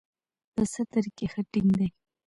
[0.53, 1.87] په ستر کښې ښه ټينګ دي.